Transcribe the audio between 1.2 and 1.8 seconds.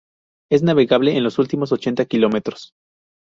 los últimos